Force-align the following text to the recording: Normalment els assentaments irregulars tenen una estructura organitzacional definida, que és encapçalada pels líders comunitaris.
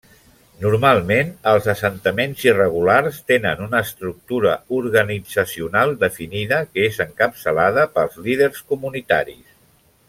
Normalment 0.61 1.27
els 1.51 1.67
assentaments 1.73 2.45
irregulars 2.47 3.19
tenen 3.33 3.61
una 3.67 3.83
estructura 3.89 4.55
organitzacional 4.79 5.95
definida, 6.07 6.63
que 6.73 6.91
és 6.93 6.99
encapçalada 7.09 7.89
pels 7.99 8.23
líders 8.31 8.69
comunitaris. 8.75 9.59